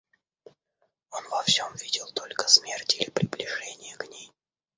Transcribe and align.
Он 1.11 1.29
во 1.29 1.43
всем 1.43 1.75
видел 1.75 2.07
только 2.13 2.47
смерть 2.47 2.95
или 2.95 3.11
приближение 3.11 3.95
к 3.97 4.07
ней. 4.09 4.31